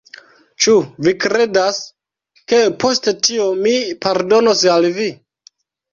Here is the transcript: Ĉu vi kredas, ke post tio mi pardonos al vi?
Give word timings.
Ĉu 0.63 0.71
vi 1.07 1.13
kredas, 1.25 1.81
ke 2.53 2.63
post 2.85 3.11
tio 3.29 3.47
mi 3.67 3.77
pardonos 4.07 4.65
al 4.77 4.89
vi? 5.01 5.11